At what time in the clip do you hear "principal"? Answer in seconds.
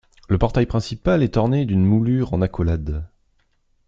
0.65-1.21